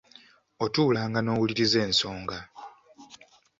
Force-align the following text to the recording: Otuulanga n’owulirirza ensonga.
Otuulanga 0.65 1.19
n’owulirirza 1.21 1.79
ensonga. 1.87 2.37